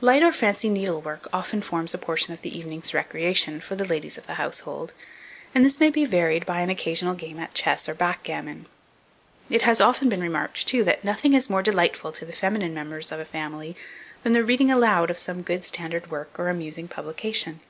[0.00, 4.18] Light or fancy needlework often forms a portion of the evening's recreation for the ladies
[4.18, 4.92] of the household,
[5.54, 8.66] and this may be varied by an occasional game at chess or backgammon.
[9.48, 13.12] It has often been remarked, too, that nothing is more delightful to the feminine members
[13.12, 13.76] of a family,
[14.24, 17.60] than the reading aloud of some good standard work or amusing publication.